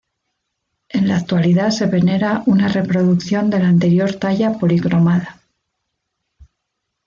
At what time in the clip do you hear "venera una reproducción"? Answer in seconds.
1.85-3.51